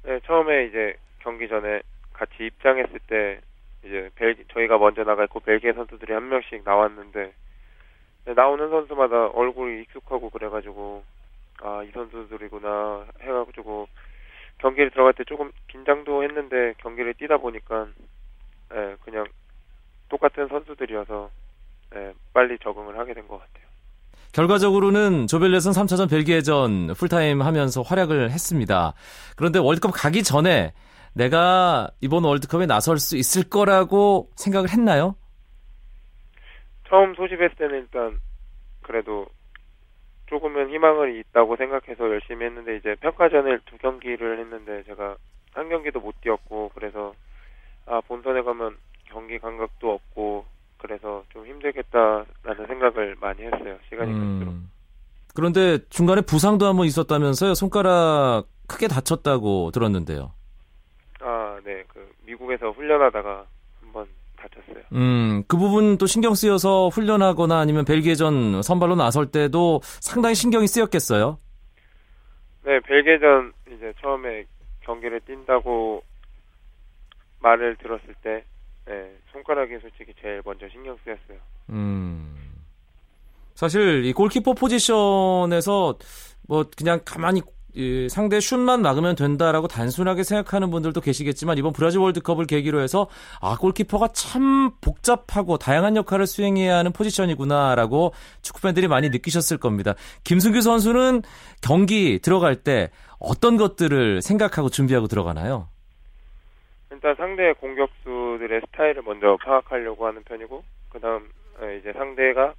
네, 0.04 0.20
처음에 0.26 0.66
이제 0.66 0.94
경기 1.20 1.48
전에 1.48 1.80
같이 2.12 2.34
입장했을 2.40 2.98
때 3.06 3.40
이제 3.84 4.10
벨기 4.16 4.44
저희가 4.52 4.78
먼저 4.78 5.02
나가 5.04 5.24
있고 5.24 5.40
벨기에 5.40 5.72
선수들이 5.72 6.12
한 6.12 6.28
명씩 6.28 6.62
나왔는데 6.64 7.32
네, 8.24 8.34
나오는 8.34 8.68
선수마다 8.68 9.28
얼굴이 9.28 9.82
익숙하고 9.82 10.30
그래가지고 10.30 11.02
아 11.60 11.82
이 11.84 11.90
선수들이구나 11.92 13.06
해가지고 13.20 13.88
경기를 14.58 14.90
들어갈 14.90 15.12
때 15.14 15.24
조금 15.24 15.50
긴장도 15.68 16.22
했는데 16.24 16.74
경기를 16.78 17.14
뛰다 17.14 17.36
보니까 17.38 17.86
예, 18.74 18.96
그냥 19.04 19.26
똑같은 20.08 20.48
선수들이어서 20.48 21.30
예, 21.94 22.12
빨리 22.32 22.58
적응을 22.58 22.98
하게 22.98 23.14
된 23.14 23.26
것 23.28 23.38
같아요. 23.38 23.62
결과적으로는 24.32 25.26
조별예선 25.26 25.72
3차전 25.72 26.08
벨기에전 26.08 26.94
풀타임 26.94 27.42
하면서 27.42 27.82
활약을 27.82 28.30
했습니다. 28.30 28.94
그런데 29.36 29.58
월드컵 29.58 29.90
가기 29.92 30.22
전에 30.22 30.72
내가 31.14 31.90
이번 32.00 32.24
월드컵에 32.24 32.64
나설 32.66 32.98
수 32.98 33.16
있을 33.18 33.50
거라고 33.50 34.30
생각을 34.36 34.70
했나요? 34.70 35.16
처음 36.88 37.14
소집했을 37.14 37.56
때는 37.56 37.74
일단 37.80 38.18
그래도 38.82 39.26
조금은 40.32 40.70
희망을 40.70 41.14
있다고 41.18 41.56
생각해서 41.56 42.08
열심히 42.08 42.46
했는데 42.46 42.76
이제 42.76 42.94
평가전을 43.00 43.60
두 43.66 43.76
경기를 43.76 44.38
했는데 44.38 44.82
제가 44.84 45.16
한 45.52 45.68
경기도 45.68 46.00
못 46.00 46.18
뛰었고 46.22 46.70
그래서 46.74 47.12
아 47.84 48.00
본선에 48.00 48.40
가면 48.40 48.78
경기 49.04 49.38
감각도 49.38 49.92
없고 49.92 50.46
그래서 50.78 51.22
좀 51.34 51.46
힘들겠다라는 51.46 52.66
생각을 52.66 53.14
많이 53.20 53.42
했어요. 53.42 53.76
시간이 53.90 54.10
갈수록. 54.10 54.50
음. 54.52 54.70
그런데 55.34 55.78
중간에 55.90 56.22
부상도 56.22 56.64
한번 56.64 56.86
있었다면서요? 56.86 57.52
손가락 57.52 58.44
크게 58.66 58.88
다쳤다고 58.88 59.70
들었는데요. 59.70 60.32
아, 61.20 61.60
네. 61.62 61.84
그 61.88 62.10
미국에서 62.24 62.70
훈련하다가 62.70 63.44
다쳤어요. 64.42 64.84
음, 64.92 65.42
그 65.46 65.56
부분 65.56 65.98
또 65.98 66.06
신경 66.06 66.34
쓰여서 66.34 66.88
훈련하거나 66.88 67.58
아니면 67.58 67.84
벨기에전 67.84 68.62
선발로 68.62 68.96
나설 68.96 69.26
때도 69.26 69.80
상당히 69.82 70.34
신경이 70.34 70.66
쓰였겠어요? 70.66 71.38
네, 72.64 72.80
벨기에전 72.80 73.52
이제 73.68 73.92
처음에 74.00 74.44
경기를 74.80 75.20
뛴다고 75.20 76.02
말을 77.40 77.76
들었을 77.76 78.14
때 78.22 78.44
네, 78.86 79.12
손가락이 79.32 79.78
솔직히 79.80 80.12
제일 80.20 80.42
먼저 80.44 80.68
신경 80.68 80.96
쓰였어요. 81.04 81.38
음. 81.70 82.36
사실 83.54 84.04
이 84.04 84.12
골키퍼 84.12 84.54
포지션에서 84.54 85.96
뭐 86.48 86.64
그냥 86.76 87.00
가만히 87.04 87.42
이 87.74 88.08
상대 88.10 88.38
슛만 88.38 88.82
막으면 88.82 89.16
된다라고 89.16 89.66
단순하게 89.66 90.24
생각하는 90.24 90.70
분들도 90.70 91.00
계시겠지만 91.00 91.56
이번 91.56 91.72
브라질 91.72 92.00
월드컵을 92.00 92.46
계기로 92.46 92.80
해서 92.80 93.08
아 93.40 93.56
골키퍼가 93.58 94.08
참 94.08 94.72
복잡하고 94.82 95.56
다양한 95.56 95.96
역할을 95.96 96.26
수행해야 96.26 96.76
하는 96.76 96.92
포지션이구나라고 96.92 98.12
축구 98.42 98.60
팬들이 98.60 98.88
많이 98.88 99.08
느끼셨을 99.08 99.56
겁니다. 99.56 99.94
김승규 100.24 100.60
선수는 100.60 101.22
경기 101.62 102.18
들어갈 102.18 102.56
때 102.56 102.90
어떤 103.18 103.56
것들을 103.56 104.20
생각하고 104.20 104.68
준비하고 104.68 105.06
들어가나요? 105.06 105.68
일단 106.90 107.14
상대 107.16 107.54
공격수들의 107.54 108.60
스타일을 108.66 109.02
먼저 109.02 109.38
파악하려고 109.42 110.06
하는 110.06 110.22
편이고 110.24 110.62
그다음 110.90 111.30
이제 111.80 111.92
상대가 111.94 112.52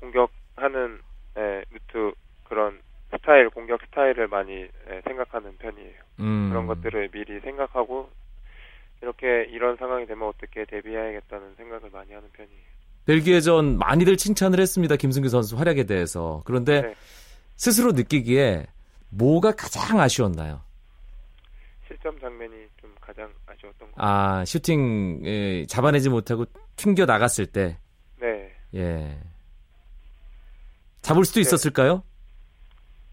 공격하는 0.00 0.98
루트 1.34 2.12
그런 2.44 2.80
스타일 3.12 3.50
공격 3.50 3.80
스타일을 3.82 4.26
많이 4.28 4.66
생각하는 5.04 5.56
편이에요. 5.58 6.00
음. 6.20 6.48
그런 6.50 6.66
것들을 6.66 7.10
미리 7.10 7.40
생각하고 7.40 8.10
이렇게 9.02 9.46
이런 9.50 9.76
상황이 9.76 10.06
되면 10.06 10.28
어떻게 10.28 10.64
대비해야겠다는 10.64 11.54
생각을 11.56 11.90
많이 11.90 12.12
하는 12.12 12.28
편이에요. 12.32 12.72
벨기에전 13.04 13.78
많이들 13.78 14.16
칭찬을 14.16 14.60
했습니다. 14.60 14.96
김승규 14.96 15.28
선수 15.28 15.56
활약에 15.58 15.84
대해서. 15.84 16.42
그런데 16.46 16.82
네. 16.82 16.94
스스로 17.56 17.92
느끼기에 17.92 18.66
뭐가 19.10 19.52
가장 19.52 20.00
아쉬웠나요? 20.00 20.62
실점 21.86 22.18
장면이 22.20 22.54
좀 22.80 22.94
가장 23.00 23.30
아쉬웠던 23.46 23.90
것 23.90 23.94
같아요. 23.96 24.40
아, 24.40 24.44
슈팅 24.44 25.20
예, 25.26 25.66
잡아내지 25.66 26.08
못하고 26.08 26.46
튕겨 26.76 27.04
나갔을 27.04 27.46
때. 27.46 27.76
네. 28.20 28.52
예. 28.74 29.18
잡을 31.02 31.24
수도 31.24 31.36
네. 31.36 31.40
있었을까요? 31.42 32.04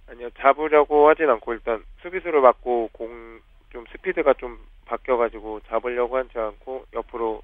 아니요, 0.10 0.30
잡으려고 0.40 1.08
하진 1.10 1.30
않고 1.30 1.54
일단 1.54 1.84
수비수를 2.02 2.42
맞고 2.42 2.90
공 2.94 3.42
좀 3.70 3.86
스피드가 3.92 4.34
좀 4.34 4.60
바뀌어가지고 4.86 5.62
잡으려고 5.68 6.18
하지 6.18 6.38
않고 6.38 6.86
옆으로 6.94 7.42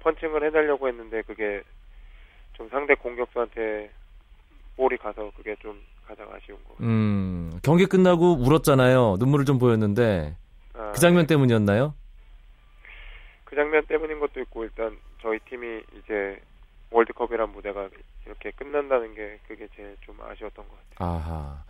펀칭을 0.00 0.44
해달려고 0.44 0.88
했는데 0.88 1.22
그게 1.22 1.62
좀 2.54 2.68
상대 2.68 2.94
공격수한테 2.94 3.90
볼이 4.76 4.96
가서 4.96 5.30
그게 5.36 5.56
좀 5.56 5.80
가장 6.06 6.28
아쉬운 6.32 6.58
거. 6.64 6.74
음, 6.80 7.58
경기 7.62 7.86
끝나고 7.86 8.34
울었잖아요. 8.34 9.16
눈물을 9.18 9.44
좀 9.44 9.58
보였는데 9.58 10.36
아, 10.74 10.92
그 10.92 11.00
장면 11.00 11.26
네. 11.26 11.34
때문이었나요? 11.34 11.94
그 13.44 13.56
장면 13.56 13.84
때문인 13.86 14.20
것도 14.20 14.40
있고 14.42 14.64
일단 14.64 14.96
저희 15.22 15.38
팀이 15.40 15.82
이제 15.98 16.40
월드컵이란 16.90 17.50
무대가 17.50 17.88
이렇게 18.26 18.50
끝난다는 18.52 19.14
게 19.14 19.38
그게 19.48 19.66
제일 19.74 19.96
좀 20.02 20.20
아쉬웠던 20.20 20.64
것 20.68 20.90
같아요. 20.90 21.10
아하. 21.10 21.64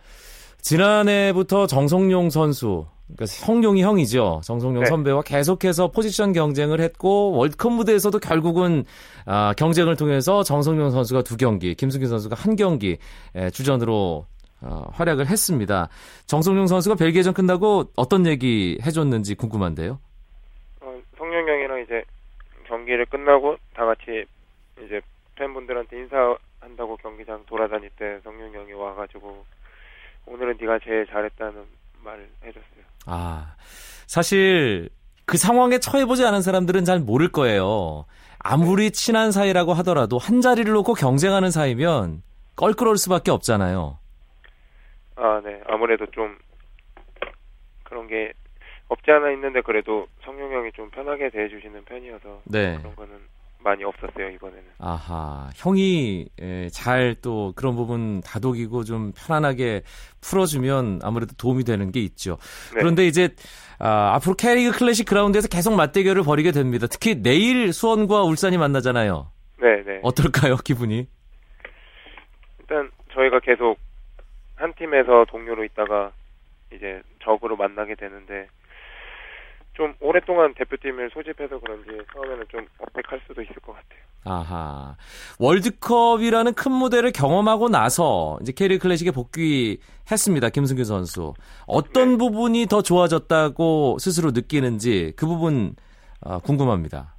지난해부터 0.65 1.67
정성용 1.67 2.31
선수, 2.31 2.87
그러니까 3.05 3.27
성룡이 3.27 3.83
형이죠. 3.83 4.41
정성용 4.43 4.81
네. 4.81 4.89
선배와 4.89 5.21
계속해서 5.21 5.91
포지션 5.91 6.33
경쟁을 6.33 6.81
했고 6.81 7.33
월드컵 7.33 7.71
무대에서도 7.73 8.17
결국은 8.17 8.83
아, 9.27 9.53
경쟁을 9.55 9.95
통해서 9.95 10.41
정성용 10.41 10.89
선수가 10.89 11.21
두 11.21 11.37
경기, 11.37 11.75
김승규 11.75 12.07
선수가 12.07 12.35
한 12.35 12.55
경기 12.55 12.97
에, 13.35 13.51
주전으로 13.51 14.25
어, 14.61 14.83
활약을 14.93 15.27
했습니다. 15.27 15.87
정성용 16.25 16.65
선수가 16.65 16.95
벨기에전 16.95 17.35
끝나고 17.35 17.91
어떤 17.95 18.25
얘기 18.25 18.79
해줬는지 18.83 19.35
궁금한데요. 19.35 19.99
어, 20.81 21.01
성룡 21.19 21.47
형이랑 21.47 21.83
이제 21.83 22.03
경기를 22.65 23.05
끝나고 23.05 23.55
다 23.75 23.85
같이 23.85 24.25
이제 24.83 24.99
팬분들한테 25.35 25.95
인사한다고 25.95 26.97
경기장 26.97 27.43
돌아다닐 27.45 27.91
때 27.99 28.19
성룡 28.23 28.51
형이 28.51 28.73
와가지고 28.73 29.45
오늘은 30.25 30.57
네가 30.59 30.79
제일 30.83 31.05
잘했다는 31.07 31.63
말을 32.03 32.29
해줬어요. 32.43 32.83
아 33.05 33.55
사실 34.07 34.89
그 35.25 35.37
상황에 35.37 35.79
처해보지 35.79 36.25
않은 36.25 36.41
사람들은 36.41 36.85
잘 36.85 36.99
모를 36.99 37.31
거예요. 37.31 38.05
아무리 38.39 38.85
네. 38.85 38.89
친한 38.91 39.31
사이라고 39.31 39.73
하더라도 39.73 40.17
한 40.17 40.41
자리를 40.41 40.71
놓고 40.71 40.93
경쟁하는 40.93 41.49
사이면 41.49 42.21
껄끄러울 42.55 42.97
수밖에 42.97 43.31
없잖아요. 43.31 43.97
아, 45.15 45.41
네. 45.43 45.61
아무래도 45.65 46.05
좀 46.07 46.37
그런 47.83 48.07
게 48.07 48.33
없지 48.87 49.09
않아 49.09 49.31
있는데 49.31 49.61
그래도 49.61 50.07
성룡 50.23 50.53
형이 50.53 50.71
좀 50.73 50.89
편하게 50.91 51.29
대해주시는 51.29 51.85
편이어서 51.85 52.41
네. 52.45 52.77
그런 52.77 52.95
거는 52.95 53.15
많이 53.65 53.83
없었어요 53.83 54.29
이번에는. 54.29 54.63
아하, 54.77 55.49
형이 55.55 56.29
예, 56.39 56.69
잘또 56.69 57.53
그런 57.55 57.75
부분 57.75 58.21
다독이고 58.21 58.83
좀 58.83 59.11
편안하게 59.17 59.81
풀어주면 60.21 61.01
아무래도 61.03 61.33
도움이 61.35 61.63
되는 61.63 61.91
게 61.91 61.99
있죠. 62.01 62.37
네. 62.75 62.79
그런데 62.79 63.07
이제 63.07 63.29
아, 63.79 64.13
앞으로 64.15 64.35
K리그 64.35 64.77
클래식 64.77 65.07
그라운드에서 65.07 65.47
계속 65.49 65.73
맞대결을 65.75 66.23
벌이게 66.23 66.51
됩니다. 66.51 66.87
특히 66.89 67.21
내일 67.21 67.73
수원과 67.73 68.23
울산이 68.23 68.57
만나잖아요. 68.57 69.31
네, 69.59 69.83
네. 69.83 69.99
어떨까요, 70.03 70.57
기분이? 70.57 71.07
일단 72.59 72.91
저희가 73.13 73.39
계속 73.39 73.77
한 74.55 74.73
팀에서 74.75 75.25
동료로 75.27 75.63
있다가 75.65 76.11
이제 76.71 77.01
적으로 77.23 77.55
만나게 77.55 77.95
되는데 77.95 78.47
좀 79.75 79.93
오랫동안 79.99 80.53
대표팀을 80.53 81.09
소집해서 81.11 81.59
그런지 81.59 81.89
처음에는 82.13 82.45
좀 82.49 82.65
어색할 82.79 83.21
수도 83.27 83.41
있을 83.41 83.55
것 83.55 83.73
같아요. 83.73 83.99
아하. 84.23 84.95
월드컵이라는 85.39 86.53
큰 86.53 86.71
무대를 86.71 87.11
경험하고 87.11 87.69
나서 87.69 88.39
이제 88.41 88.53
K리그 88.53 88.83
클래식에 88.83 89.11
복귀했습니다. 89.11 90.49
김승규 90.49 90.83
선수. 90.85 91.33
어떤 91.67 92.11
네. 92.11 92.17
부분이 92.17 92.65
더 92.67 92.81
좋아졌다고 92.81 93.97
스스로 93.99 94.31
느끼는지 94.31 95.13
그 95.17 95.27
부분 95.27 95.75
어, 96.21 96.39
궁금합니다. 96.39 97.13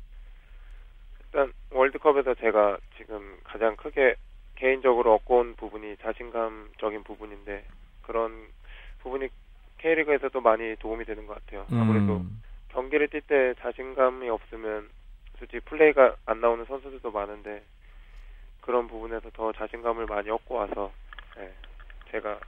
일단 1.26 1.52
월드컵에서 1.70 2.34
제가 2.36 2.78
지금 2.96 3.38
가장 3.44 3.76
크게 3.76 4.14
개인적으로 4.56 5.14
얻고 5.16 5.38
온 5.38 5.54
부분이 5.56 5.96
자신감적인 6.02 7.04
부분인데 7.04 7.64
그런 8.02 8.32
부분이 9.02 9.28
K리그에서도 9.78 10.40
많이 10.40 10.74
도움이 10.76 11.04
되는 11.04 11.26
것 11.26 11.34
같아요. 11.34 11.66
아무래도 11.70 12.16
음, 12.16 12.42
경기를 12.76 13.08
뛸 13.08 13.22
때 13.26 13.54
자신감이 13.62 14.28
없으면 14.28 14.90
솔직히 15.38 15.60
플레이가 15.60 16.14
안 16.26 16.42
나오는 16.42 16.62
선수들도 16.66 17.10
많은데 17.10 17.62
그런 18.60 18.86
부분에서 18.86 19.30
더 19.32 19.50
자신감을 19.52 20.04
많이 20.04 20.28
얻고 20.28 20.54
와서 20.54 20.92
예, 21.38 21.50
제가 22.10 22.38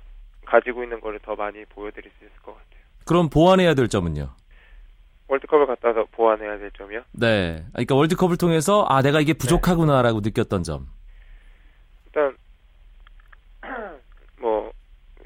가지고 0.44 0.82
있는 0.82 1.00
거를 1.00 1.18
더 1.20 1.34
많이 1.34 1.64
보여드릴 1.64 2.10
수 2.18 2.24
있을 2.26 2.36
것 2.42 2.52
같아요. 2.52 2.82
그럼 3.06 3.30
보완해야 3.30 3.72
될 3.72 3.88
점은요? 3.88 4.28
월드컵을 5.28 5.66
갔다 5.66 5.88
와서 5.88 6.06
보완해야 6.12 6.58
될 6.58 6.70
점이요? 6.72 7.02
네. 7.12 7.64
그러니까 7.72 7.94
월드컵을 7.94 8.36
통해서 8.36 8.84
아 8.86 9.00
내가 9.00 9.20
이게 9.20 9.32
부족하구나라고 9.32 10.20
느꼈던 10.20 10.62
점. 10.62 10.88
일단 12.06 12.36
뭐 14.40 14.72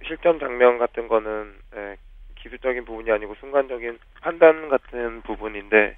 실점 0.06 0.38
장면 0.38 0.78
같은 0.78 1.08
거는 1.08 1.54
예, 1.74 1.80
기술적인 2.52 2.84
부분이 2.84 3.10
아니고 3.10 3.34
순간적인 3.40 3.98
판단 4.20 4.68
같은 4.68 5.22
부분인데 5.22 5.96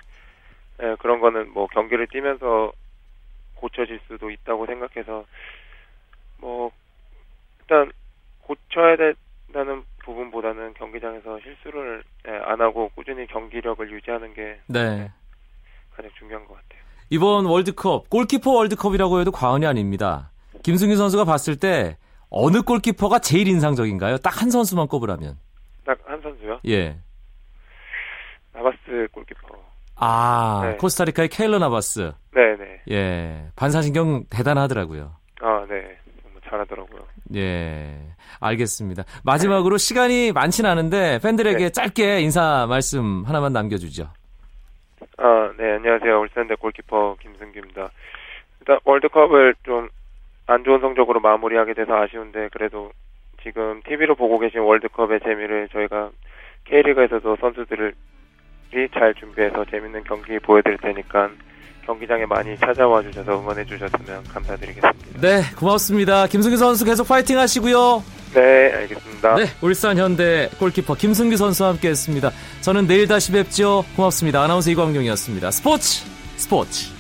예, 0.82 0.96
그런 1.00 1.20
거는 1.20 1.52
뭐 1.52 1.66
경기를 1.66 2.06
뛰면서 2.06 2.72
고쳐질 3.56 4.00
수도 4.06 4.30
있다고 4.30 4.66
생각해서 4.66 5.24
뭐 6.38 6.70
일단 7.60 7.90
고쳐야 8.42 8.96
된다는 8.96 9.82
부분보다는 10.04 10.74
경기장에서 10.74 11.40
실수를 11.40 12.04
예, 12.28 12.32
안 12.44 12.60
하고 12.60 12.90
꾸준히 12.94 13.26
경기력을 13.26 13.90
유지하는 13.90 14.32
게 14.34 14.58
네. 14.66 15.10
가장 15.96 16.10
중요한 16.18 16.46
것 16.46 16.54
같아요. 16.54 16.82
이번 17.10 17.46
월드컵 17.46 18.08
골키퍼 18.10 18.50
월드컵이라고 18.50 19.20
해도 19.20 19.30
과언이 19.30 19.66
아닙니다. 19.66 20.30
김승규 20.62 20.96
선수가 20.96 21.24
봤을 21.24 21.58
때 21.58 21.96
어느 22.30 22.62
골키퍼가 22.62 23.18
제일 23.20 23.48
인상적인가요? 23.48 24.18
딱 24.18 24.40
한 24.42 24.50
선수만 24.50 24.88
꼽으라면. 24.88 25.36
딱 25.84 25.98
한 26.04 26.20
선수요? 26.22 26.60
예. 26.68 26.96
나바스 28.52 29.08
골키퍼. 29.12 29.48
아, 29.96 30.62
네. 30.64 30.76
코스타리카의 30.76 31.28
케일러 31.28 31.58
나바스. 31.58 32.12
네네. 32.34 32.80
예. 32.90 33.46
반사신경 33.56 34.24
대단하더라고요. 34.30 35.14
아, 35.40 35.66
네. 35.68 35.96
정말 36.22 36.40
잘하더라고요. 36.48 37.04
예. 37.36 37.98
알겠습니다. 38.40 39.04
마지막으로 39.24 39.76
시간이 39.78 40.32
많진 40.32 40.66
않은데 40.66 41.18
팬들에게 41.22 41.58
네. 41.58 41.70
짧게 41.70 42.20
인사 42.20 42.66
말씀 42.68 43.24
하나만 43.24 43.52
남겨주죠. 43.52 44.10
아, 45.18 45.52
네, 45.56 45.72
안녕하세요. 45.72 46.20
울산대 46.20 46.54
골키퍼 46.56 47.16
김승규입니다. 47.20 47.90
일단 48.60 48.78
월드컵을 48.84 49.54
좀 49.64 49.88
안 50.46 50.62
좋은 50.62 50.80
성적으로 50.80 51.20
마무리하게 51.20 51.74
돼서 51.74 51.94
아쉬운데 51.94 52.48
그래도 52.52 52.90
지금 53.44 53.80
TV로 53.86 54.14
보고 54.14 54.38
계신 54.38 54.60
월드컵의 54.60 55.20
재미를 55.20 55.68
저희가 55.68 56.10
K리그에서도 56.64 57.36
선수들이 57.40 57.92
잘 58.92 59.14
준비해서 59.14 59.64
재밌는 59.70 60.02
경기 60.04 60.38
보여드릴 60.38 60.78
테니까 60.78 61.30
경기장에 61.86 62.24
많이 62.26 62.56
찾아와 62.58 63.02
주셔서 63.02 63.38
응원해 63.38 63.64
주셨으면 63.64 64.24
감사드리겠습니다. 64.24 65.20
네, 65.20 65.42
고맙습니다. 65.58 66.26
김승규 66.26 66.56
선수 66.56 66.84
계속 66.84 67.06
파이팅 67.06 67.38
하시고요. 67.38 68.02
네, 68.34 68.72
알겠습니다. 68.72 69.36
네, 69.36 69.44
울산 69.62 69.98
현대 69.98 70.48
골키퍼 70.58 70.94
김승규 70.94 71.36
선수와 71.36 71.68
함께 71.68 71.90
했습니다. 71.90 72.30
저는 72.62 72.86
내일 72.86 73.06
다시 73.06 73.30
뵙죠. 73.30 73.84
고맙습니다. 73.94 74.42
아나운서 74.42 74.70
이광용이었습니다. 74.70 75.50
스포츠 75.50 76.04
스포츠. 76.36 76.93